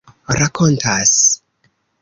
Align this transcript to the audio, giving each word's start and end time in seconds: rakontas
rakontas 0.39 1.13